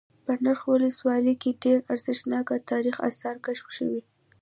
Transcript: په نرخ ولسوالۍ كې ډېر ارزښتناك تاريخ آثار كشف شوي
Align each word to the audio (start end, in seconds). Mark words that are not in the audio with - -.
په 0.25 0.31
نرخ 0.43 0.61
ولسوالۍ 0.73 1.35
كې 1.41 1.51
ډېر 1.63 1.77
ارزښتناك 1.93 2.47
تاريخ 2.71 2.95
آثار 3.09 3.35
كشف 3.45 3.67
شوي 3.77 4.01